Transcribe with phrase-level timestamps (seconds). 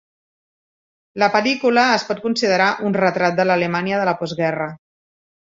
[1.23, 4.73] La pel·lícula es pot considerar un retrat de l'Alemanya de la postguerra.